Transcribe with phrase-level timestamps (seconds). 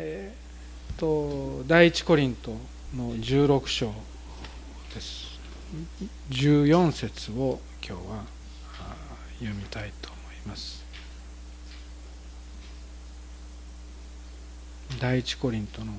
[0.00, 2.52] えー、と第一コリント
[2.96, 3.92] の16章
[4.94, 5.40] です。
[6.30, 8.24] 14節を今日は
[9.40, 10.84] 読みたいと思います。
[15.00, 15.92] 第一コリントの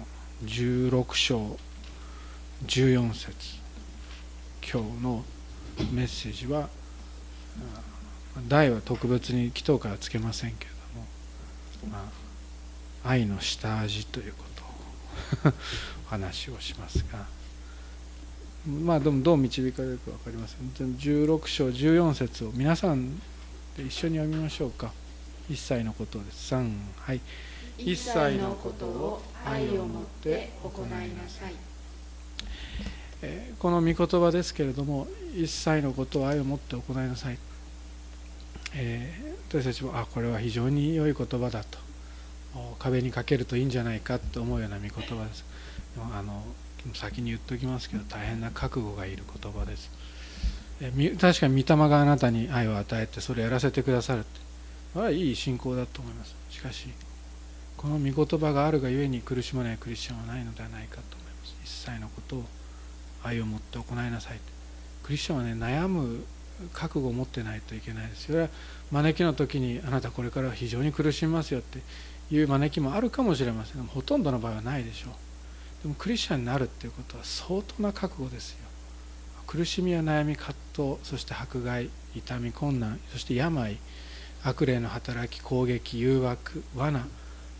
[0.45, 1.57] 16章
[2.67, 3.59] 14節。
[4.71, 5.25] 今日の
[5.91, 6.69] メッセージは
[8.47, 10.71] 題は特別に祈祷からつけませんけれ
[11.81, 12.28] ども、まあ、
[13.03, 14.43] 愛の下味というこ
[15.41, 15.53] とを
[16.07, 17.25] お話をしますが
[18.67, 20.95] まあでもどう導かれるか分かりません。
[20.95, 23.17] 16章14節を皆さん
[23.77, 24.91] で一緒に読みましょうか。
[25.49, 26.53] 一切のことです。
[26.53, 27.21] 3はい。
[27.77, 31.53] 一切のことを愛を持って行いなさい。
[33.59, 37.37] この御言葉ですけれども一切のことを愛を持って行いなさい、
[38.73, 41.88] えー、私たちもあこれは非常に良い言葉だと。
[42.79, 45.45] 壁にかけるといいんじゃないかと思うような御言葉です。
[46.13, 46.43] あの
[46.93, 49.91] 先に言っておきますけど大変な覚悟がいる言葉です。
[51.19, 54.39] 確かに御霊があなたに愛を与えてそれをやらせてくださるって。
[54.93, 56.35] これはいい信仰だと思います。
[56.49, 56.87] しかし
[57.77, 61.55] この御言葉があるがゆえに苦しまないクリスチャンはないのではないかと思います。
[61.63, 62.45] 一切のことを
[63.23, 64.39] 愛を持って行いなさい
[65.03, 66.23] クリスチャンはね悩む
[66.73, 68.25] 覚悟を持ってないといけないです。
[68.25, 68.49] それは
[68.91, 71.79] 招きの時にあなたこれからは非常に苦しみますよって
[72.31, 73.81] いう招きもあるかもしれません。
[73.81, 75.83] がほとんどの場合はないでしょう。
[75.83, 78.57] でもクリスチャンになるっていうことは相当な覚悟ですよ。
[79.47, 83.77] 苦しみや悩み葛藤そして迫害痛み困難そして病
[84.43, 87.07] 悪霊の働き攻撃誘惑罠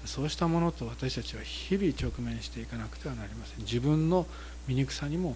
[0.06, 3.60] そうしたものと私たちは日々直面していかなくてはなりません。
[3.60, 4.28] 自分の
[4.68, 5.36] 醜さにも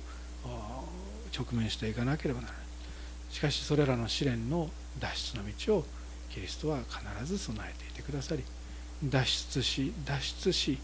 [1.36, 2.64] 直面していかなければならない。
[3.32, 5.86] しかしそれらの試練の脱出の道を
[6.30, 8.44] キリストは必ず備えていてくださり
[9.04, 10.78] 脱出し脱出し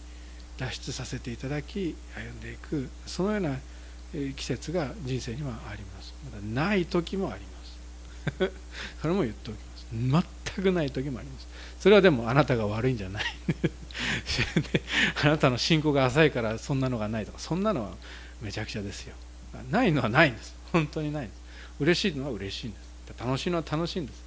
[0.58, 3.56] 脱出させていただき歩んでいくそのような
[4.36, 6.14] 季節が人生にはあります。
[6.24, 7.50] まだない時もありま
[8.48, 8.52] す。
[9.00, 9.56] それも言っておき
[10.12, 10.30] ます。
[10.54, 11.46] 全くない時もあります。
[11.78, 13.24] それはでもあなたが悪いんじゃない。
[15.22, 17.92] あなたの信仰が浅いからそんなのがないとかそんなのは
[18.42, 19.14] めちゃくちゃですよ。
[19.70, 20.54] ないのはないんです。
[20.72, 21.40] 本当にないんです。
[21.78, 22.90] 嬉しいのは嬉しいんです。
[23.18, 24.18] 楽しいのは楽しいんです。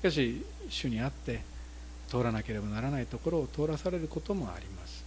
[0.00, 1.42] しかし主にあって
[2.12, 5.04] 通らなければならないところを通らされることもあります。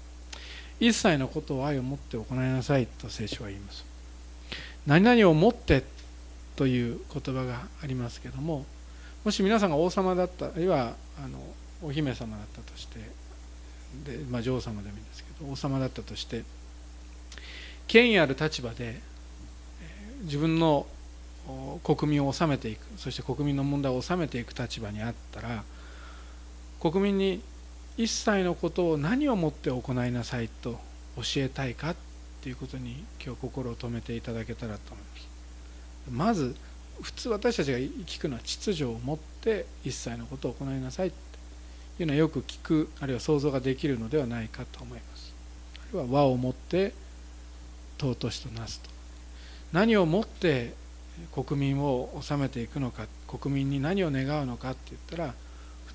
[0.80, 3.86] 一切のことを愛を持って行いなさいと聖書は言います。
[4.88, 5.84] 何々を持って
[6.56, 8.66] という言葉がありますけども
[9.24, 11.40] もし皆さんが王様だったあるいはあの
[11.84, 13.00] お姫様だったとして
[14.06, 16.44] で、まあ、女王様でもいいんですけど王様だったとして
[17.88, 19.02] 権威ある立場で
[20.24, 20.88] 自分の
[21.84, 25.64] 国民を治めていくそして国民の問題を治めていく立場にあったら
[26.92, 27.42] 国民に
[27.98, 30.80] 一切のことを何をもって行いなさいと
[31.18, 31.96] 教えたいかっ
[32.44, 35.04] ていうことに今日心を止めていただけたらと思い
[36.20, 36.46] ます。
[36.46, 36.56] まず
[37.02, 45.34] 普通私たちが聞くのは秩序を持って一切のことを行いなさいというのはよく聞くあるいは想像ができるのではないかと思います。
[45.90, 46.94] あるいは和を持って
[48.00, 48.92] 尊しとなすと。
[49.74, 50.76] 何をもって
[51.34, 55.34] 国民を治めていくのか国民に何を願うのかって言ったら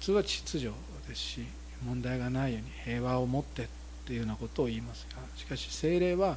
[0.01, 0.73] 通は秩序
[1.09, 1.47] ですし
[1.87, 3.67] 問題がないように平和を持ってっ
[4.07, 6.37] ていうようなことを言いますがしかし精霊は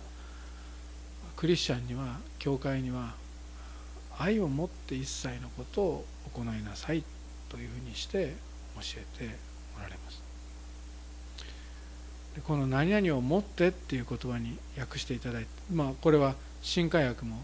[1.36, 3.14] クリスチャンには教会には
[4.18, 7.04] 愛を持って一切のことを行いなさい
[7.50, 8.36] というふうにして
[8.76, 9.36] 教えて
[9.78, 10.22] おられます。
[12.36, 17.38] でこの「何々を持って」っていう言葉に訳していただいてまあこれは新海訳も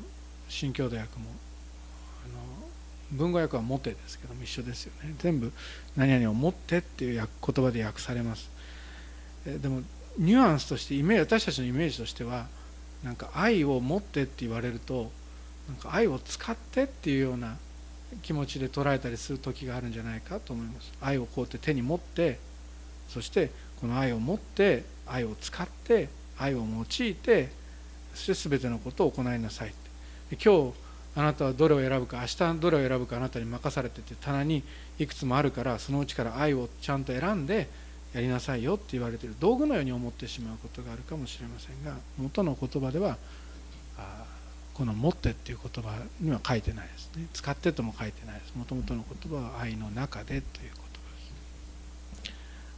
[0.47, 1.25] 新郷土訳も
[3.11, 5.15] 文語訳は「持て」ですけども一緒ですよね。
[5.19, 5.51] 全部
[5.95, 8.49] 「何々を持って」っていう言葉で訳されます。
[9.45, 9.81] でも
[10.17, 12.47] ニュアンスとしてイメージ私たちのイメージとしては
[13.03, 15.11] なんか愛を持ってって言われると
[15.67, 17.57] なんか愛を使ってっていうような
[18.21, 20.91] 気持ちで捉えたりする時があるんじゃないかと思います。
[20.99, 22.39] 愛をこうやって手に持って
[23.07, 27.49] そしてこの愛を持って愛を使って愛を用いて
[28.13, 29.73] そして全てのことを行いなさい
[30.31, 30.73] 今日
[31.15, 34.63] あなたはどれを選ぶか明日どれを選ぶかあなたに任されてて棚に
[34.99, 37.67] いくつもあるからそのうちから愛をちゃんと選んで
[38.13, 39.35] やりなさいよって言われている。
[39.39, 43.17] 道具のように思ってしまうことがあるかもしれませんが元の言葉では
[44.73, 47.27] この「持って」っていう言葉には書いてないですね。
[47.33, 48.55] 使ってとも書いてないです。
[48.55, 52.33] もともとの言葉は愛の中でという言葉です。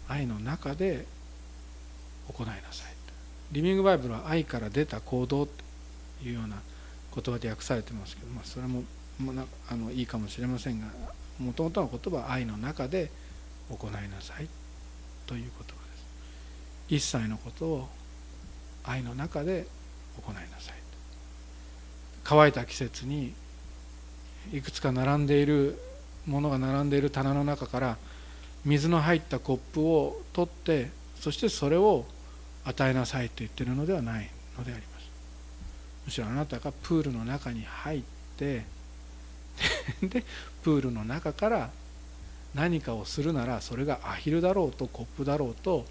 [0.07, 1.06] 愛の中で
[2.27, 2.92] 行いなさい
[3.51, 5.51] リビングバイブルは愛から出た行動と
[6.24, 6.62] いうような
[7.13, 8.84] 言葉で訳されてますけど、まあ、それも
[9.19, 10.88] まあのいいかもしれませんが
[11.40, 13.12] もともとの言葉は愛の中で
[13.69, 14.48] 行いなさい
[15.25, 15.75] という言葉です。
[16.90, 17.90] 一切のことを
[18.84, 19.66] 愛の中で
[20.18, 20.75] 行いなさい。
[22.24, 23.34] 乾いた季節に
[24.54, 25.78] いくつか並んでいる
[26.25, 27.98] ものが並んでいる棚の中から
[28.63, 32.06] 水の入ったコップを取ってそしてそれを
[32.63, 34.91] 与えなさいと言ってるのではないのであります。
[36.06, 38.03] むしろあなたがプールの中に入っ
[38.38, 38.65] て
[40.01, 40.24] で
[40.63, 41.69] プールの中から
[42.56, 45.86] 何かをするならそれがアヒルだろうとコップだろうと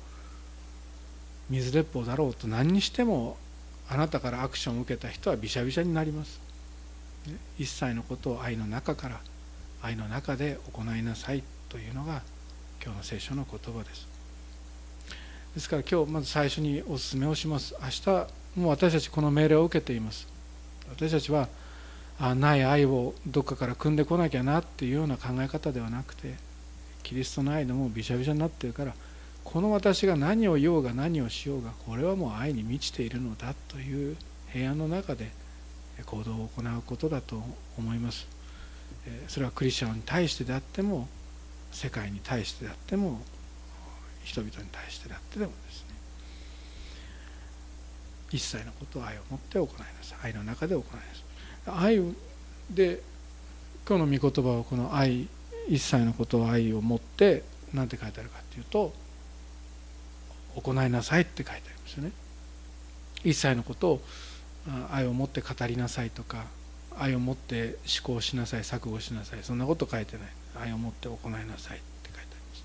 [1.48, 3.36] 水鉄砲だろうと何にしても
[3.88, 6.40] あなたからアクションを受けた人はびしゃびしゃになります。
[7.58, 9.20] 一切のことを愛の中から
[9.82, 12.22] 愛の中で行いなさいというのが
[12.82, 14.06] 今日の聖書の言葉です。
[15.54, 17.74] ですから今日まず最初にお勧めをします。
[17.82, 18.26] 明日
[18.56, 20.26] もう私たちこの命令を受けています。
[20.88, 21.49] 私たちは
[22.19, 26.35] あない愛をどっかから汲んでこなきゃなっていうような考え方ではなくて
[27.02, 28.94] キリストの愛でもうびしゃびしゃになってるから
[29.44, 34.17] この私が何を言おうが何をしようがこれはもう愛に満ちているのだという
[34.53, 35.31] 平安の中で
[36.05, 37.43] 行動を行うことだと
[37.79, 38.26] 思います。
[39.29, 41.08] それはクリスチャンに対してであっても
[41.73, 43.23] 世界に対してであっても
[44.25, 45.82] 人々に対してであってでもです。
[45.85, 45.89] ね
[48.32, 50.19] 一切のことを愛を持って行いなさい。
[50.25, 51.00] 愛の中で行いな
[51.75, 51.97] さい。
[51.97, 52.15] 愛
[52.71, 53.03] で
[53.88, 55.29] 今日の御言葉はこの愛
[55.69, 57.43] 一切のことを愛を持って
[57.75, 58.93] 何て書いてあるかっていうと
[60.55, 62.12] 行いなさいって書いてありますよね。
[63.25, 64.00] 一切のことを
[64.91, 66.47] 愛を持って語りなさいとか
[66.97, 70.29] 愛を持って思考しなさい錯誤しなさいそんなこと書いてない。
[70.62, 72.65] 愛を持って行いなさいって書いてあります。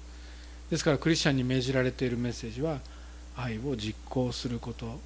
[0.69, 2.79] ですからクリスチャンに命じられているメッセージは
[3.37, 4.99] 愛を実行すること。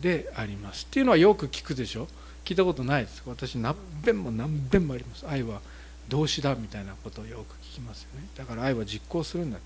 [0.00, 0.84] であります。
[0.84, 2.08] っていうのはよく聞くでしょ？
[2.44, 3.22] 聞いたことないです。
[3.26, 3.74] 私何
[4.04, 5.26] 遍も何遍もあります。
[5.28, 5.60] 愛は
[6.08, 8.26] 動詞だみたいなことをよく聞きますよね。
[8.36, 9.58] だから愛は実行するんだ。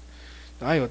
[0.60, 0.88] 愛は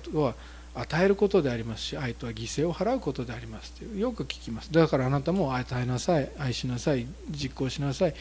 [0.73, 4.71] 与えることでありますし愛とは犠牲を払うことでありますとよく聞きます。
[4.71, 8.13] だからあなたも与えなさい愛しなさい実行しなさい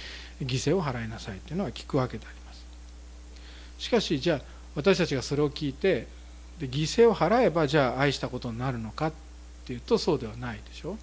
[0.43, 2.65] 犠牲を払いなさいというのは聞くわけであります。
[3.79, 4.41] しかしじゃあ
[4.75, 6.09] 私たちがそれを聞いて
[6.59, 9.13] で犠牲を払えばじゃあ愛したことになるのか
[9.71, 10.99] っていうとそうではないでしょ。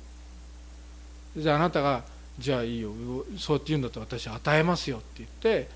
[1.38, 2.04] じゃああなたが
[2.38, 2.92] じゃあいいよ
[3.38, 5.70] そうって言うんだったら私与えますよって言って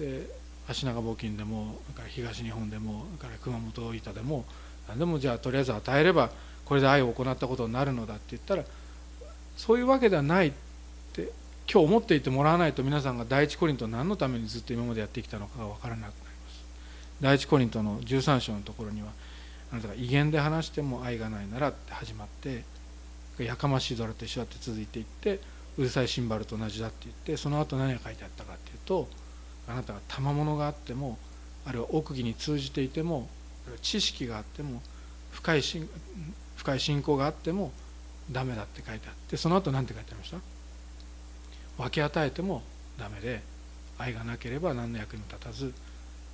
[0.00, 0.26] で
[0.68, 1.78] 足長募金でも
[2.08, 4.44] 東日本でもから熊本大分でも
[4.88, 6.30] 何でもじゃあとりあえず与えれば
[6.64, 8.64] これで愛を行ったことになるのだって言ったら
[9.56, 10.52] そういうわけではないっ
[11.12, 11.30] て
[11.70, 16.12] 今日思っていてもらわないと皆さんが第一コリント何のためにずっと今までやってきたのかが分からなくなり
[16.44, 16.64] ます。
[17.20, 19.08] 第一コリントの13章のところには
[19.74, 22.62] あなたが威厳で話しても愛がないならって始まって
[23.38, 25.40] やかましいドラと一緒だって続いていって
[25.76, 29.08] うるさいシンバルと同じだって言ってその後何が書いてあったかっていうと
[29.68, 31.18] あなたが賜物があっても
[31.66, 33.28] あるいは奥義に通じていても
[33.82, 34.80] 知識があっても
[35.32, 35.62] 深い
[36.54, 37.72] 深い信仰があっても
[38.30, 40.38] ダメだって書いてあってその後何て書いてありました？
[41.82, 42.62] 分け与えても
[42.96, 43.42] ダメで
[43.98, 45.74] 愛がなければ何の役にも立たず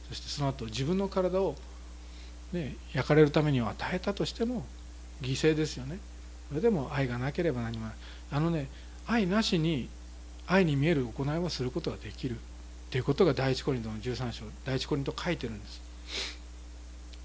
[0.09, 1.55] そしてその後自分の体を、
[2.53, 4.65] ね、焼かれるために与えたとしても
[5.23, 5.99] 犠牲ですよね。
[6.49, 7.95] それでも愛がなければ何もない。
[8.33, 8.69] あのね
[9.07, 9.89] 愛なしに
[10.47, 12.37] 愛に見える行いはすることができる。
[12.37, 12.39] っ
[12.91, 15.81] ていうことが第一コリントの13章第一コリント書いてるんです。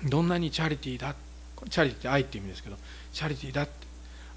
[0.03, 1.15] どんなにチャリティーだ
[1.69, 2.77] チャリティーって愛っていう意味ですけど
[3.13, 3.71] チャリティーだって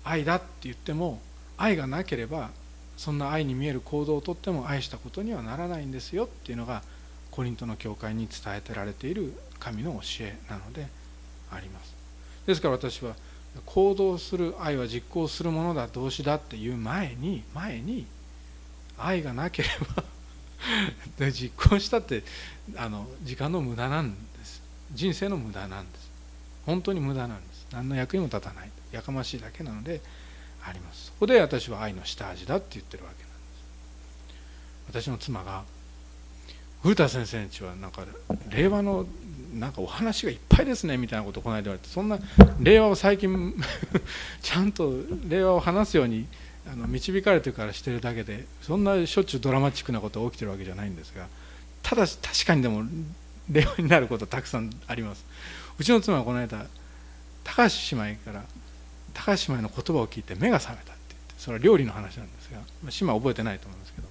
[0.05, 1.21] 愛だって言っても
[1.59, 2.51] 愛がなければ
[2.97, 6.83] そんな愛に見える行動をとっても愛したことにはならないんですよっていうのが
[7.39, 10.89] コリントの教会に伝えてられている神の教えなので
[11.53, 11.95] あります。
[12.49, 13.15] ですから私は
[13.65, 18.07] 行動する愛は実行するものだ動詞だっていう前に前に
[18.99, 19.69] 愛がなけれ
[21.21, 22.25] ば 実行したって
[22.77, 24.61] あの時間の無駄なんです。
[24.93, 26.11] 人生の無駄なんです。
[26.67, 27.69] 本当に無駄なんです。
[27.71, 28.71] 何の役にも立たない。
[28.91, 30.01] やかましいだけなので
[30.65, 31.07] あります。
[31.07, 33.37] そこで私は愛の下味だって言ってるわけなんで
[34.97, 35.05] す。
[35.05, 35.63] 私の妻が
[36.83, 38.03] 古田先生んちはなんか
[38.51, 39.07] 令和の
[39.55, 42.19] なんかお話がいっぱいですねみたいなことをこの間言われてそんな
[42.61, 43.55] 令和を最近
[44.43, 44.93] ちゃんと
[45.29, 46.27] 令和を話すように
[46.71, 51.27] あの導かれてからしてるだけでそんなしょっちゅうドラマチックなことが起きてるわけじゃないんですが
[51.83, 52.85] ただ確かにでも
[53.51, 55.25] 令和になることたくさんあります。
[55.79, 56.67] うちの妻はこの間
[57.45, 58.45] 高橋姉妹から
[59.15, 64.08] 高橋姉妹の言葉を聞いて目が覚めたって言ってそれは料理の話なんですが姉妹は覚えてないと思うんですけど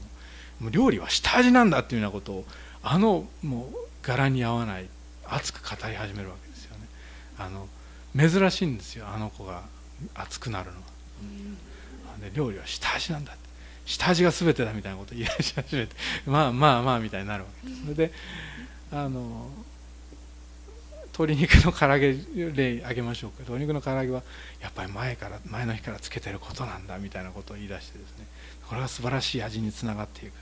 [0.59, 2.45] もう料理は下味なんだっていうようなことを
[2.83, 4.89] あのもう柄に合わない
[5.25, 6.85] 熱く語り始めるわけですよね。
[7.37, 7.67] あの
[8.17, 9.63] 珍しいんですよあの子が
[10.15, 10.83] 熱くなるのは、
[12.15, 13.47] うん、で料理は下味なんだって。
[13.85, 15.95] 下味が全てだみたいなことを言い出し始めて
[16.25, 17.81] まあまあまあみたいになるわけです。
[17.83, 18.11] それで
[18.91, 19.49] あの
[21.17, 22.15] 鶏肉の唐揚げ
[22.53, 23.37] 例あげましょうか。
[23.39, 24.23] 鶏肉の唐揚げは
[24.61, 28.27] やっぱり前から前の日からつけてることなんだみたいなことを言い出してですね。
[28.67, 30.33] これが素晴らしい味につながっていく。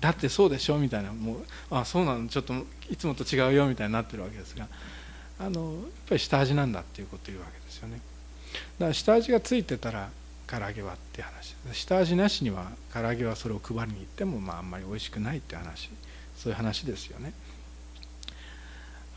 [0.00, 1.12] だってそうでしょみたいな。
[1.12, 2.54] もうあそうなのちょっと
[2.90, 4.68] いつもと違うよみたいになってるわけですが
[5.38, 5.72] あのやっ
[6.08, 8.00] ぱり下味なんだっていうことを言うわけですよね。
[8.78, 10.10] だから下味がついてたら
[10.46, 11.56] 唐揚げはって話。
[11.72, 15.90] 下味なしには唐揚げはそれを配りに行ってもまああんまり美味しくないって話。
[16.36, 17.32] そういう話ですよね。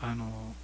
[0.00, 0.54] あの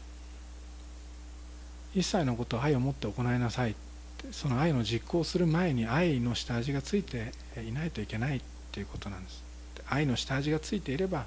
[1.95, 3.75] 一切のことを愛を持って行いなさいっ
[4.19, 7.33] てその愛の実行する前に愛の下味がついて
[7.69, 8.41] いないといけないっ
[8.73, 9.43] ていうことなんです。
[9.89, 11.27] 愛の下味がついていれば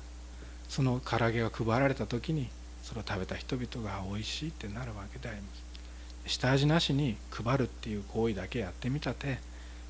[0.70, 2.50] その唐揚げが配られた時に
[2.84, 5.68] それを食べた人々が美味しいってなるわけであります
[6.28, 9.40] 下味なしに配るっていう行為だけやってみたて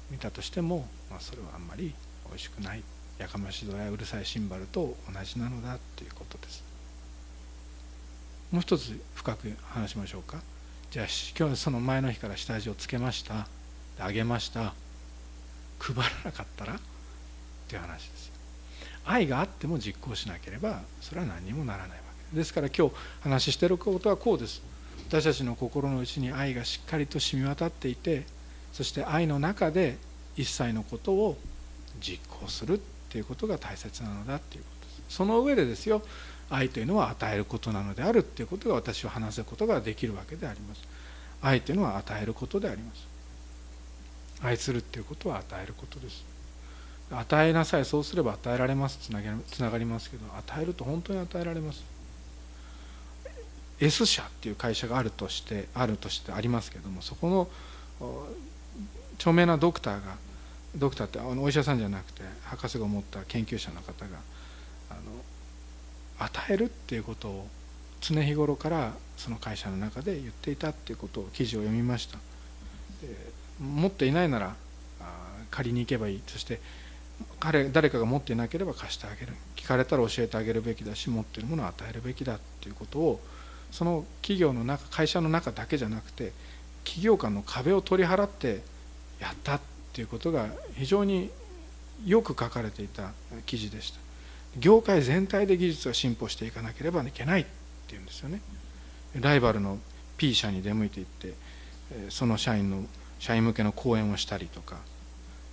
[0.10, 1.94] 見たとしても、まあ、それはあんまり
[2.28, 2.84] 美味しくない。
[3.18, 6.64] やかましいやうるさいシンバルと同じなのだということです。
[8.52, 10.40] もう一つ深く話しましょうか。
[10.92, 11.06] じゃあ
[11.38, 13.48] 今日その前の日から下味をつけました。
[14.00, 14.74] あげました。
[15.80, 16.80] 配らなかったらっ
[17.68, 18.37] ていう話です。
[19.08, 21.96] 愛があっても実行しなければそれは何にもならないわ
[22.32, 22.36] け。
[22.36, 24.62] ですから今日話していることはこうです。
[25.08, 28.26] 私たちの心の内に愛がしっかりと染み渡っていて
[28.74, 29.98] そして愛の中で
[30.36, 31.38] 一切のことを
[32.02, 35.16] 実行するっていうことが大切なのだっていうことです。
[35.16, 36.02] その上でですよ
[36.50, 40.82] 愛というのは与えることなのであるということが私は話すことができるわけであります。
[41.42, 43.08] 愛というのは与えることであります。
[44.42, 46.37] 愛するっていうことは与えることです。
[47.12, 47.86] 与えなさい。
[47.86, 48.98] そうすれば与えられます。
[48.98, 51.84] つなつながりますけど与えると本当に与えられます。
[53.80, 58.28] S 社っていう会社があるとしてあるとしてありますけどもそこの
[59.18, 60.16] 著名なドクターが
[60.76, 64.18] ドクターってお医者さんじゃなくて博士が持った研究者の方が
[64.90, 65.02] あの
[66.26, 67.48] 与えるっていうことを
[68.02, 72.18] 常日頃からその会社の中で言っていたっていうことを記事を読みました。
[73.60, 74.56] 持っていないなら
[75.52, 76.22] 借りに行けばいい。
[76.28, 76.60] そして
[77.40, 79.34] 彼誰かが持っていなければ貸してあげる。
[79.56, 83.22] 聞かれたら教えてあげるべきだし持っているものを与えるべきだっていうことを
[83.72, 86.32] その企業の中会社の中だけじゃなくて
[86.84, 88.62] 企業間の壁を取り払って
[89.20, 89.62] やったっ
[89.94, 91.30] ていうことが非常に
[92.06, 93.12] よく書かれていた
[93.46, 94.00] 記事でした。
[94.58, 97.46] 業界全体で技術が進歩していかなければいけないっ
[97.88, 98.42] ていうんですよね。
[99.20, 99.78] ライバルの
[100.18, 101.34] P 社に出向いていって
[102.10, 102.86] その社員の
[103.20, 104.78] 社員向けの講演をしたりとか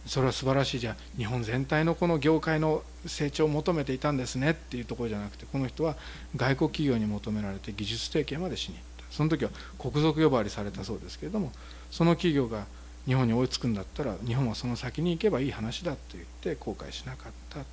[0.06, 5.96] それは素晴らしいじゃ日本全体のこの業界の成長を求めていたんですねっていうところじゃなくてこの人は
[6.36, 9.04] 外国企業に求められて技術提携までしに行った。
[9.10, 11.52] その時は国賊呼ばわりされたそうですけれども
[11.90, 12.66] その企業が
[13.06, 17.66] 日本に追いつくんだったら日本はその先に行けばいい話だと言って後悔しなかったと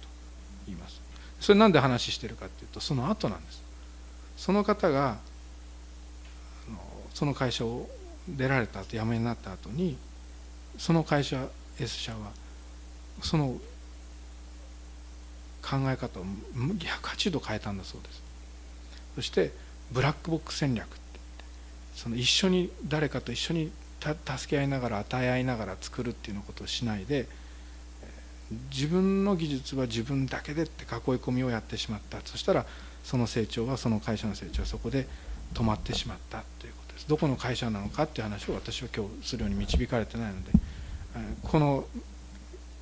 [0.67, 1.01] 言います。
[1.39, 3.61] それなんで話してるかっていうとその後なんです。
[4.37, 5.17] その方が
[7.13, 7.89] その会社を
[8.27, 9.97] 出られた後辞めになった後に
[10.77, 11.47] その会社
[11.79, 12.31] S 社は
[13.21, 13.55] その
[15.61, 16.25] 考え方を
[16.55, 18.21] 180度変えたんだそうです。
[19.15, 19.51] そして
[19.91, 20.97] ブラックボックス戦略って
[21.95, 27.27] その一緒に誰かと一緒に助け合いながら与え合いながら作るっていうのことをしないで
[28.73, 32.19] 自分の技術は自分だけでって囲い込みをやってしまった。
[32.25, 32.65] そしたら
[33.03, 35.07] その成長はその会社の成長はそこで
[35.53, 37.07] 止まってしまったということです。
[37.07, 40.51] どこの会社なのかっていう話を私は今日するように導かれてないので
[41.43, 41.85] この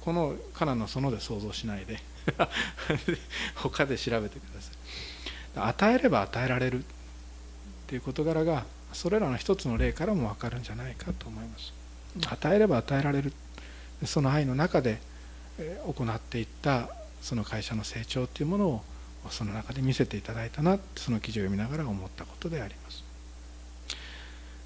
[0.02, 2.00] このカナの園で想像しないで。
[3.56, 5.68] 他で調べてください。
[5.68, 6.84] 与えれば与えられる。
[6.84, 6.88] っ
[7.88, 11.74] ていう事柄がそれらの一つの例からも分かるんじゃないかと思います。
[12.28, 13.34] 与えれば与えられる。
[14.06, 15.02] その愛の中で
[15.86, 16.90] 行っていった
[17.22, 18.84] その会社の成長っていうものを
[19.30, 23.04] その中で見せていただいたなその記事を読みながら思ったことであります。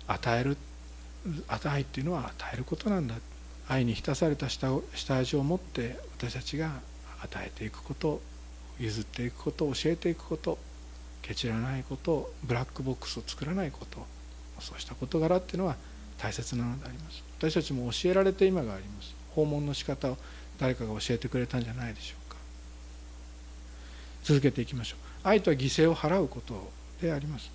[0.08, 0.58] 与える
[1.48, 3.16] 与えっていうのは与えることなんだ。
[3.70, 6.72] 愛に浸された下下味を持って私たちが
[7.22, 8.22] 与えていくこと
[8.80, 10.58] 譲っていくこと教えていくこと
[11.22, 14.06] ケチらないことブラックボックスを作らないこと
[14.60, 15.76] そうした事柄っていうのは
[16.18, 17.24] 大切なのであります。
[17.38, 19.14] 私たちも教えられて今があります。
[19.36, 20.18] 訪問の仕方を
[20.60, 22.38] 誰かが教えてくれたんじゃないでしょうか。
[24.24, 25.28] 続けていきましょう。
[25.28, 27.52] 愛とは犠牲を払うことであります。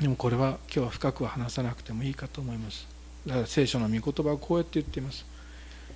[0.00, 2.93] でもこれは今日は深くは話さなくてもいいかと思います。
[3.46, 5.24] 聖書の御言葉はこうやって言っています。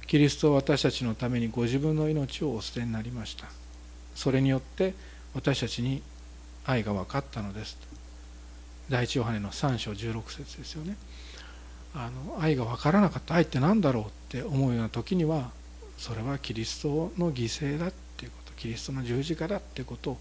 [0.06, 3.46] キリストは私たちのためにご自分の命をお捨てになりました。
[4.14, 4.94] それによって
[5.34, 6.02] 私たちに
[6.64, 7.76] 愛が分かったのです。
[8.88, 10.96] 第一ヨハネの3章16節ですよね。
[11.94, 13.34] あの愛が分からなかった。
[13.34, 15.50] 愛って何だろうって思うような時には
[15.98, 20.18] それはキリストの犠牲だっていうことキリストの十字架だっていうことを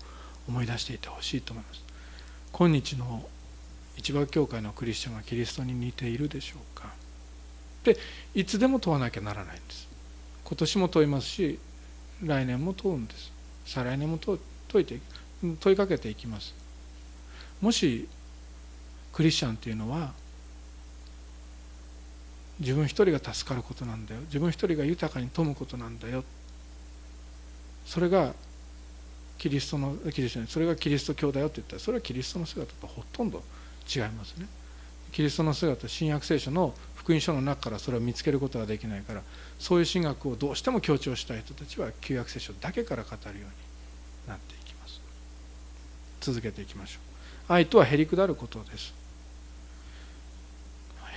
[0.48, 1.84] 思い出していてほしいと思います。
[2.52, 3.26] 今日の
[3.98, 6.94] 一番教会のクリスチャンがキリストに似ているでしょうか。
[7.84, 7.98] で
[8.36, 9.88] いつでも問わなきゃならないんです。
[10.44, 11.60] 今年も問いますし
[12.24, 13.32] 来年も問うんです。
[13.66, 14.40] 再来年も問
[14.82, 15.00] いて
[15.60, 16.54] 問いかけていきます。
[17.60, 18.08] もし
[19.14, 20.14] クリスチャンっていうのは
[22.60, 24.22] 自分一人が助かることなんだよ。
[24.22, 26.24] 自分一人が豊かに富むことなんだよ。
[27.86, 28.34] それが
[29.38, 33.44] キリストのキリストそれがキリスト教だよって言ったらそれはキリストの姿とほとんど
[33.94, 34.48] 違いますね。
[35.12, 39.22] キリストの姿新約聖書の福音書の中からそれを見つけることができないから
[39.60, 43.44] そういう神学をどうしても強調したい人たちは旧約聖書だけから語るように
[44.28, 45.02] なっていきます。
[46.22, 47.00] 続けていきましょ
[47.50, 47.54] う。
[47.54, 48.94] 愛とはへりくだることです。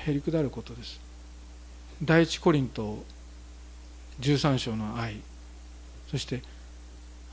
[0.07, 1.01] へりくだることです。
[2.03, 3.05] 第一コリント
[4.21, 5.21] 13章の愛
[6.11, 6.43] そして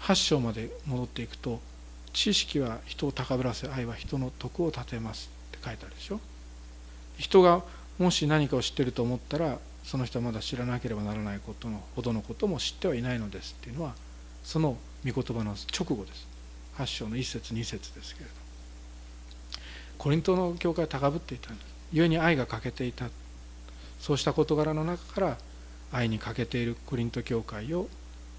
[0.02, 1.62] 8章まで戻っていくと
[2.18, 6.20] 知識は人を高ぶらせ愛は人の徳を立てますって書いてあるでしょ。
[7.20, 7.62] 人が
[8.00, 13.94] もし何かを知ってると思ったらその人はまだ知らなければならないことのほどのことも知ってはいないのですっていうのは
[14.44, 16.28] その御言葉の直後です。
[16.80, 18.36] 8章の1節2節ですけれど
[20.00, 21.52] コリントの教会は高ぶっていた。
[21.52, 23.10] んです故に愛が欠けていた。
[24.00, 25.38] そうした事柄の中から
[25.92, 27.88] 愛に欠けているコリント教会を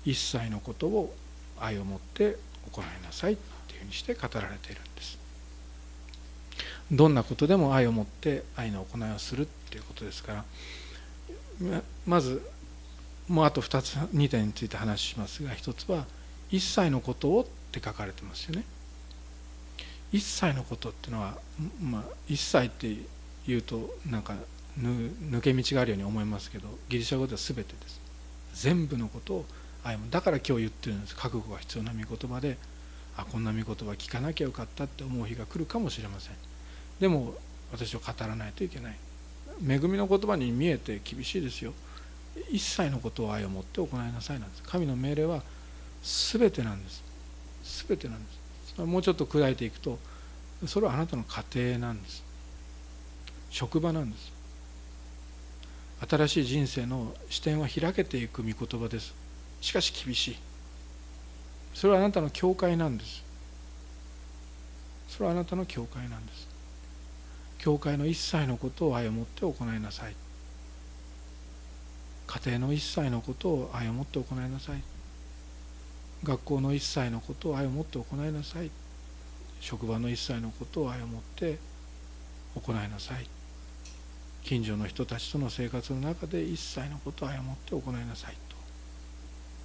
[0.04, 1.14] 一切のことを
[1.60, 2.38] 愛を持って
[2.72, 3.38] 行いなさい。
[3.78, 5.18] ふうにして語られているんです。
[6.90, 10.44] どんなことでも愛を持って愛の行いをするっていうことですか
[11.60, 12.42] らまず
[13.28, 16.06] もうあと2つ2点について話しますが1つは
[16.50, 18.64] 「一切のことを」って書かれてますよね。
[20.10, 21.36] 一切のことっていうのは、
[21.82, 22.86] まあ、一切って
[23.46, 24.34] いうとなんか
[24.80, 28.00] 抜け道があるように思いますけどギリシャ語では全てです。
[28.54, 29.46] 全部のことを
[29.84, 31.14] 愛もだから今日言ってるんです。
[31.14, 32.56] 覚悟が必要な御言葉で
[33.18, 36.34] あこんな御言葉聞かなきゃよかったって思う日が来るかもしれません。
[37.00, 37.34] でも
[37.72, 38.96] 私は語らないといけない。
[39.68, 41.72] 恵みの言葉に見えて厳しいですよ。
[42.48, 44.62] 一切のことを愛を持って行いなさいなんです。
[44.62, 45.42] 神の命令は
[46.30, 47.02] 全てなんです。
[47.88, 48.30] 全てなんで
[48.76, 48.80] す。
[48.80, 49.98] もうちょっと砕いていくと
[50.66, 52.22] それはあなたの家庭なんです。
[53.50, 54.32] 職場なんです。
[56.08, 59.12] 新しい人生の視点は開けていく御言葉です。
[59.60, 60.36] しかし厳しい。
[61.78, 63.22] それはあなたの教会なんです。
[65.08, 66.48] それはあなたの教会なんです。
[67.58, 70.14] 教会の一切のことを愛を持って行いなさい。
[72.26, 74.82] 家庭の一切のことを愛を持って行いなさい。
[76.24, 78.72] 学校の一切のことを愛を持って行いなさい。
[79.60, 81.60] 職場の一切のことを愛を持って
[82.56, 83.26] 行いなさい。
[84.42, 88.47] 近所の人たちとの生活の中で一切のことを愛を持って行いなさい。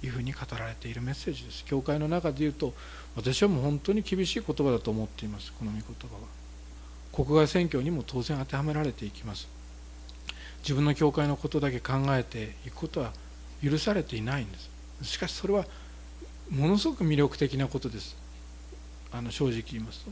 [0.04, 1.64] いうふうに語られているメッセージです。
[1.64, 2.74] 教会の中で言うと
[3.16, 5.52] 私はもう本当に厳しい言葉だと思っています。
[5.52, 6.22] この御言葉は。
[7.12, 9.48] 国外選挙にも当然当てはめられていきます。
[10.62, 13.12] 自分の教会のことだけ考えていくことは
[13.62, 14.70] 許されていないんです。
[15.02, 15.64] しかしそれは
[16.50, 18.16] ものすごく魅力的なことです。
[19.12, 20.10] あの正直言いますと。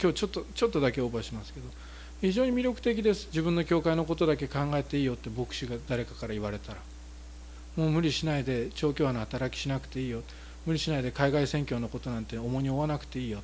[0.00, 1.66] 今日ちょっとちょっとだけオーバーしますけど。
[2.20, 3.26] 非常に魅力的です。
[3.26, 6.78] 自分の教会のことだけ考えていいよって牧師が誰かから言われたら。
[7.76, 10.22] もう無理しないで長距離の働きしなくていいよ。
[10.66, 13.42] 無理しないで海外選挙のことなんて重荷を負わなくていいよ。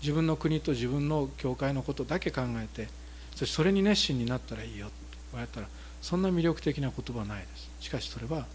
[0.00, 2.88] 自分の国と自分の教会のことだけ考えて
[3.32, 4.86] そしてそれに熱心になったらいいよ。
[4.86, 4.96] って
[5.32, 5.66] 言われたら
[6.00, 7.70] そんな魅力的な言葉はないです。
[7.80, 8.46] しかしそれは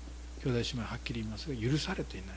[0.43, 2.35] 兄弟姉妹はっきり言いますが許されていない。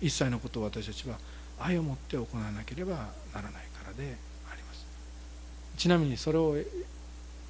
[0.00, 1.18] 一切のことを私たちは
[1.60, 4.16] 愛を持って行わなければならないからで
[4.50, 4.86] あります。
[5.76, 6.56] ちなみにそれを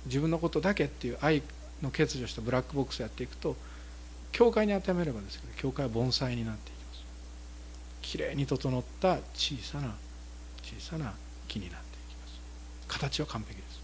[0.06, 1.42] 自分のことだけっていう愛
[1.82, 3.56] の欠如したブラックボックスをやっていくと
[4.32, 7.04] 教会に当てはめればですけど教会は盆栽になっていきます。
[8.02, 9.94] きれいに整った小さな
[10.62, 11.12] 小さな
[11.48, 12.40] 木になっていきます。
[12.86, 13.80] 形は完璧です。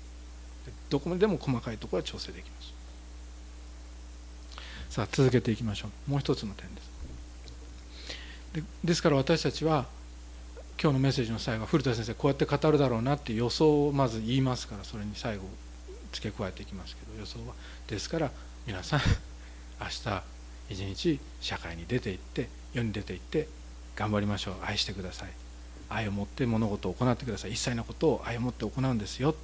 [0.91, 2.75] どこまでも細かいところは調整できます。
[4.91, 6.11] さあ続けていきましょう。
[6.11, 6.91] もう一つの点です。
[8.55, 9.87] でですから私たちは
[10.81, 15.43] 今日のメッセージの最後古田先生こうやって語るだろうなって予想をまず言いますからそれに最後
[16.13, 17.55] 付け加えていきますけど予想は。
[17.89, 18.31] ですから
[18.67, 19.01] 皆さん
[19.81, 20.34] 明日
[20.71, 23.49] 一日社会に出ていって世に出ていって
[23.97, 24.55] 頑張りましょう。
[24.65, 25.29] 愛してください。
[25.89, 27.53] 愛を持って物事を行ってください。
[27.53, 29.35] 一切のことを愛を持って行うんですよ。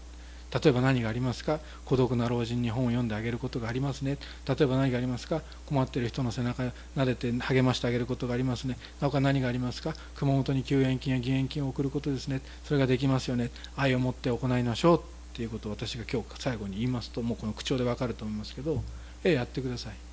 [0.52, 1.60] 例えば何がありますか？
[1.84, 4.18] 孤独な老人に本を読んであげることがありますね。
[4.48, 5.42] 例えば何がありますか？
[5.66, 8.76] 困っている人の背中を撫でて励ましてあげることがありますね。
[9.00, 9.94] 他何がありますか？
[10.16, 12.40] 熊本に救援金や義援金を送ることですね。
[12.64, 13.50] それができますよね。
[13.76, 14.98] 愛を持って行いましょう。
[14.98, 15.02] っ
[15.34, 18.82] ていうことを私が今日最後に言いますともうこの口調で分かると思いますけど
[19.22, 20.09] ええやってください。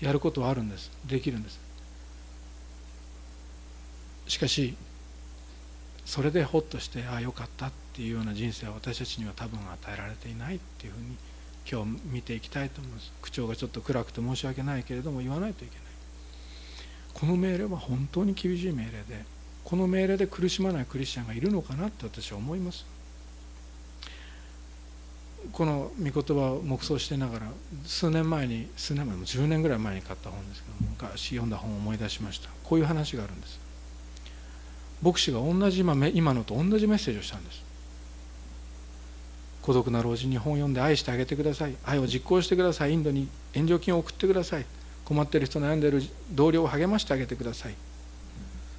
[0.00, 0.90] やることはあるんです。
[1.06, 1.58] できるんです。
[4.28, 4.74] しかし
[6.06, 11.16] それでホッとしてああよかったっていうような人生は私たちには多分与えられていないっていうふうに
[11.70, 13.12] 今日見ていきたいと思います。
[13.20, 15.84] 口調がちょっと暗くて申し訳ないけれども言わないといけない。
[17.12, 19.24] この命令は本当に厳しい命令で
[19.64, 22.86] この命令で苦しまないクリスチャンがいるのかなって私は思います。
[25.52, 27.46] この御言葉を黙想してながら
[27.84, 32.48] 数年前に数年前も10年ぐらい前に買った本ですけど昔読んだ本を思い出しました。
[32.64, 33.58] こういう話があるんです。
[35.02, 37.62] 牧師が同じ今今のと同じメッセージをしたんです。
[39.62, 41.74] 孤独な老人に本を読んで愛してあげてください。
[41.84, 42.92] 愛を実行してください。
[42.92, 44.66] インドに援助金を送ってください。
[45.04, 47.74] 困っている人悩んでいる同僚を励ましてあげてください。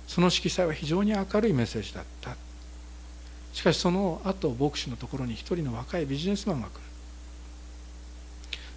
[0.07, 2.35] その色彩は非常に明るいメッセージだった。
[3.53, 6.81] しかしその後牧師のところに一人の若いビジネスマンが来る。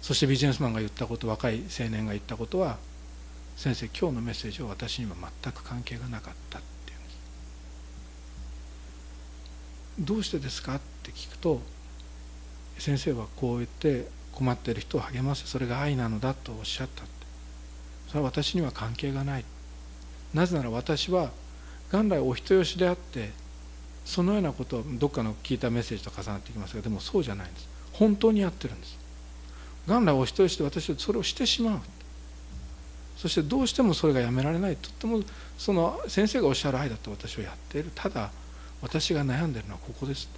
[0.01, 2.77] そしてビジネスマンが言ったこと若い青年が言ったことは
[3.55, 7.17] 先生今日のメッセージは私には全く関係がなかったっていうんです。
[9.99, 11.61] どうしてですかって聞くと
[12.77, 17.03] 先生はこう言って困っている人を励ませそれが愛なのだとおっしゃった
[18.09, 19.45] それは私には関係がない。
[20.33, 21.31] なぜなら私は
[21.91, 23.31] 元来お人よしであって
[24.05, 27.67] そのようなことをどっかの聞いたメッセージと重なってきますがでもそうじゃないんです。
[27.93, 28.97] 本当にやってるんです。
[29.87, 31.79] 元来お人よしで私はそれをしてしまう。
[33.17, 34.75] そしてどうしてもそれがやめられない。
[34.75, 35.21] とっても
[35.57, 37.91] その先生がおっしゃる愛だと私はやっている。
[37.95, 38.31] ただ
[38.81, 40.29] 私が悩んでいるのはここです。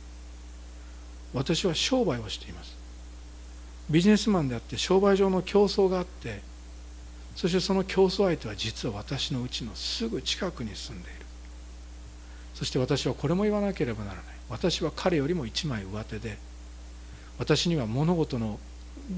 [1.33, 2.75] 私は商売をしています。
[3.89, 6.41] ビジネスマンであって商売上の競争があって
[7.35, 11.16] そしてその競争相手は実は私のうちのすぐ近くに住んでいる。
[12.57, 14.23] そして私はこれも言わなければならない。
[14.49, 16.39] 私は彼よりも一枚上手で
[17.37, 18.57] 私には物事の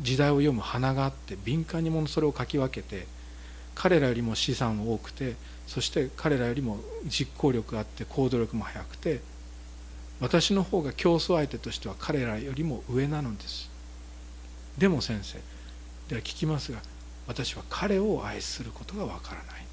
[0.02, 3.08] 時代を読む鼻があって敏感にもそれを書き分けて
[3.76, 5.36] 彼らよりも資産多くて
[5.68, 9.22] そして彼らよりも実行力があって行動力も速くて
[10.20, 13.70] 私の方が競争相手としては彼らよりも上なのです。
[14.78, 15.40] でも先生
[16.10, 16.80] では聞きますが
[17.26, 19.69] 私は彼を愛することがわからない。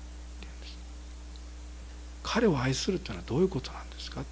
[2.29, 4.25] 彼を愛するというのはどういうことなんですか？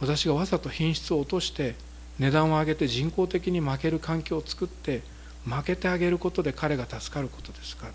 [0.00, 1.76] 私がわざと品質を落として
[2.18, 5.02] 値段を上げて人工的に負ける環境を作って
[5.48, 7.86] 負けてあげることで彼が助かることですか？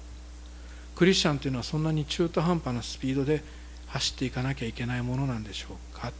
[0.95, 3.43] クリスチャンというのはそんなに中途半端なスピードで
[3.87, 6.13] 走っていかなきゃいけないものなんでしょうか？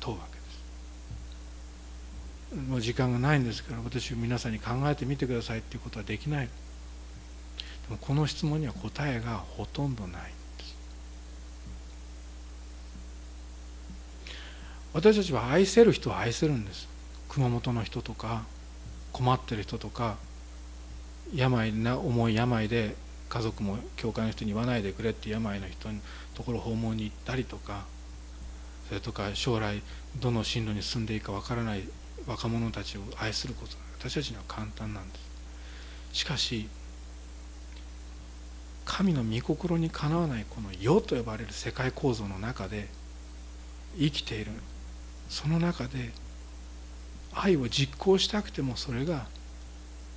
[0.00, 0.24] 問うわ
[2.50, 6.46] けもう時間がないんですから私皆さんに考えてみてくださいっていうことはできない。
[6.46, 6.52] で
[7.90, 10.30] もこの質問には答えがほとんどないんで
[10.64, 10.76] す
[14.92, 16.88] 私たちは愛せる人は愛せるんです。
[17.28, 18.44] 熊本の人とか
[19.12, 20.16] 困ってる人とか
[21.32, 22.96] 病な重い病で
[23.28, 26.00] 家族も教会の人に言わないでくれって病の人の
[26.34, 27.84] ところ訪問に行ったりとか
[28.88, 29.80] それとか将来
[30.20, 31.84] どの進路に進んでいいかわからない
[32.26, 33.76] 若者たちを愛すること。
[34.00, 35.14] 私たちには簡単なんで
[36.12, 36.18] す。
[36.18, 36.68] しかし
[38.84, 42.88] 神の御心にかなわないこの世と呼ばれる世界構造の中で
[43.96, 44.50] 生きている。
[45.30, 46.10] その中で
[47.32, 49.26] 愛を実行したくてもそれが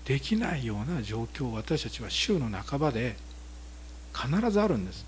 [0.05, 3.15] できないような状況を私たちは週の半ばで
[4.13, 5.05] 必ずあるんです。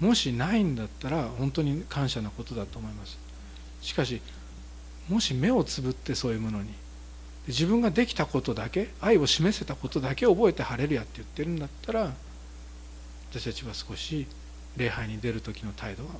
[0.00, 3.16] もしないんだったら本当に感謝なことだと思います。
[3.80, 4.20] しかし
[5.08, 6.70] もし目をつぶってそういうものに
[7.46, 12.12] 自分ができたことだけ愛を示せたことだけ覚えて晴れるやって言ってるんだったら
[13.30, 14.26] 私たちは少し
[14.76, 16.10] 礼拝に出る時の態度は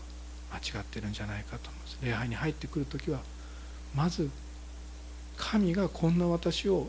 [0.53, 1.99] 間違ってるんじゃないかと思います。
[2.03, 3.21] 礼拝に入ってくる時は
[3.95, 4.31] まず
[5.37, 6.89] 神がこんな私を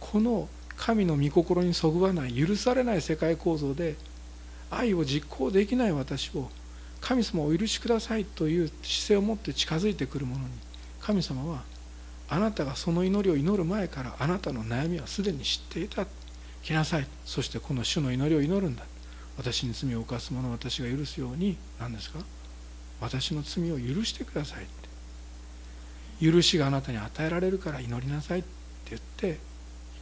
[0.00, 3.96] この神の御心にそぐわない許されない世界構造で
[4.70, 6.50] 愛を実行できない私を
[7.00, 10.50] 神様をお許しくださいという姿勢を持って近づいてくる者に
[11.00, 11.62] 神様は
[12.28, 16.06] あなたがその祈りを祈る前からあなたの悩みはすでに知っていた。
[16.62, 17.06] 来なさい。
[17.26, 18.84] そしてこの主の祈りを祈るんだ。
[19.36, 22.20] 私に罪を犯す者を私が許すように何ですか？
[23.00, 24.84] 私の罪を許してくださいって。
[26.20, 28.48] 許しがあなたに与えられるから祈りなさいって
[28.90, 29.38] 言って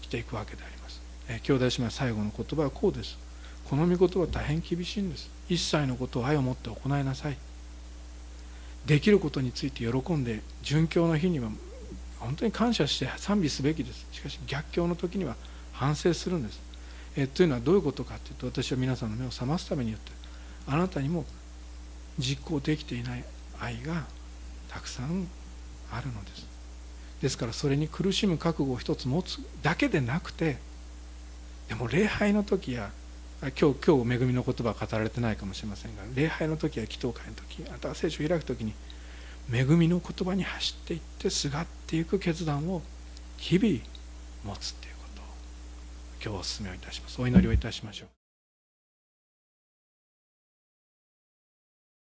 [0.02, 3.18] 生きていくわけであります、え兄弟姉妹最後の言葉はこうです。
[3.68, 5.30] この御言葉は大変厳しいんです。
[5.48, 7.36] 一切のことを愛を持って行いなさい。
[8.86, 11.48] できることについて喜んで殉教の日には
[12.18, 14.06] 本当に感謝して賛美すべきです。
[14.12, 15.36] しかし逆境の時には
[15.72, 16.60] 反省するんです。
[17.16, 20.12] えというのはどういうことかというと私は皆さんの目を覚ますために言って
[20.66, 21.24] あなたにも
[22.18, 23.24] 実行できていない
[23.60, 24.04] 愛が
[24.68, 25.28] たくさん
[25.90, 26.46] あるのです。
[27.22, 30.58] ですからそれに苦しむ覚悟を一つ持つだけでなくて
[31.68, 32.90] でも礼拝の時や
[33.40, 38.74] 今日今日恵みの言葉は語られてないかもしれませんが礼拝の時や祈祷会の時あとは聖書を開く時に
[39.52, 42.82] 恵みの言葉に走っていってすがっていく決断を
[43.36, 43.78] 日々
[44.44, 45.24] 持つっていうことを
[46.34, 47.20] 今日お勧めをいたします。
[47.20, 48.21] お祈りをいたしましょう。